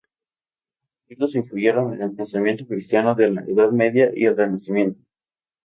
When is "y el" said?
4.11-4.35